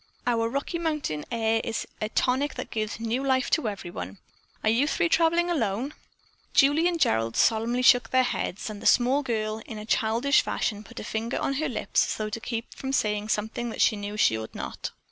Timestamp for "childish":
9.85-10.41